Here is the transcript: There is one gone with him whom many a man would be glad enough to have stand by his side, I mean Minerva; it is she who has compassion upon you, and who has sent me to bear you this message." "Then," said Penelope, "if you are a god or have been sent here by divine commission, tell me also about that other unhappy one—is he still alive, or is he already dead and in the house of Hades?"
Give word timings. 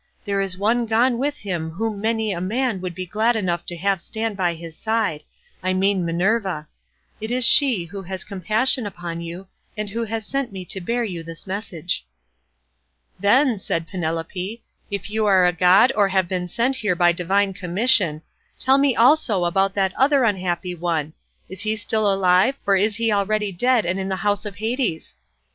There 0.25 0.41
is 0.41 0.57
one 0.57 0.87
gone 0.87 1.19
with 1.19 1.37
him 1.37 1.69
whom 1.69 2.01
many 2.01 2.31
a 2.31 2.41
man 2.41 2.81
would 2.81 2.95
be 2.95 3.05
glad 3.05 3.35
enough 3.35 3.67
to 3.67 3.77
have 3.77 4.01
stand 4.01 4.35
by 4.35 4.55
his 4.55 4.75
side, 4.75 5.21
I 5.61 5.73
mean 5.73 6.03
Minerva; 6.03 6.67
it 7.19 7.29
is 7.29 7.45
she 7.45 7.85
who 7.85 8.01
has 8.01 8.23
compassion 8.23 8.87
upon 8.87 9.21
you, 9.21 9.45
and 9.77 9.91
who 9.91 10.05
has 10.05 10.25
sent 10.25 10.51
me 10.51 10.65
to 10.65 10.81
bear 10.81 11.03
you 11.03 11.21
this 11.21 11.45
message." 11.45 12.03
"Then," 13.19 13.59
said 13.59 13.87
Penelope, 13.87 14.63
"if 14.89 15.11
you 15.11 15.27
are 15.27 15.45
a 15.45 15.53
god 15.53 15.93
or 15.95 16.07
have 16.07 16.27
been 16.27 16.47
sent 16.47 16.77
here 16.77 16.95
by 16.95 17.11
divine 17.11 17.53
commission, 17.53 18.23
tell 18.57 18.79
me 18.79 18.95
also 18.95 19.45
about 19.45 19.75
that 19.75 19.93
other 19.95 20.23
unhappy 20.23 20.73
one—is 20.73 21.61
he 21.61 21.75
still 21.75 22.11
alive, 22.11 22.55
or 22.65 22.75
is 22.75 22.95
he 22.95 23.11
already 23.11 23.51
dead 23.51 23.85
and 23.85 23.99
in 23.99 24.09
the 24.09 24.15
house 24.25 24.47
of 24.47 24.55
Hades?" 24.55 25.15